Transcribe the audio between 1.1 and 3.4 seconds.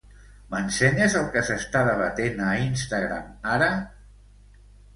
el que s'està debatent a Instagram